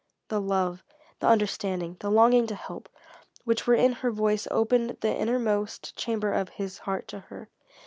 [0.29, 0.83] The love,
[1.19, 2.89] the understanding, the longing to help,
[3.43, 7.49] which were in her voice opened that innermost chamber of his heart to her.